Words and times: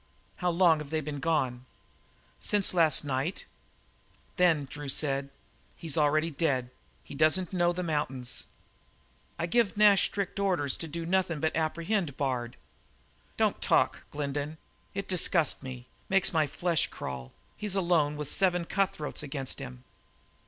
"How 0.37 0.49
long 0.49 0.79
have 0.79 0.89
they 0.89 0.99
been 0.99 1.19
gone?" 1.19 1.67
"Since 2.39 2.73
last 2.73 3.05
night." 3.05 3.45
"Then," 4.37 4.67
said 4.89 5.25
Drew, 5.29 5.29
"he's 5.75 5.95
already 5.95 6.31
dead. 6.31 6.71
He 7.03 7.13
doesn't 7.13 7.53
know 7.53 7.71
the 7.71 7.83
mountains." 7.83 8.45
"I 9.37 9.45
give 9.45 9.77
Nash 9.77 10.05
strict 10.05 10.39
orders 10.39 10.73
not 10.73 10.79
to 10.79 10.87
do 10.87 11.05
nothin' 11.05 11.39
but 11.39 11.55
apprehend 11.55 12.17
Bard." 12.17 12.57
"Don't 13.37 13.61
talk, 13.61 14.01
Glendin. 14.09 14.57
It 14.95 15.07
disgusts 15.07 15.61
me 15.61 15.85
makes 16.09 16.33
my 16.33 16.47
flesh 16.47 16.87
crawl. 16.87 17.31
He's 17.55 17.75
alone, 17.75 18.17
with 18.17 18.27
seven 18.27 18.65
cutthroats 18.65 19.21
against 19.21 19.59
him." 19.59 19.83